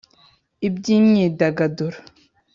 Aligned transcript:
ibyimyidagaduro 0.67 1.97